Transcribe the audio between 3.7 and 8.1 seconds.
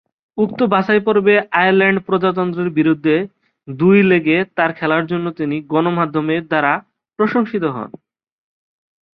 দুই লেগে তার খেলার জন্য তিনি গণমাধ্যমের দ্বারা প্রশংসিত হন।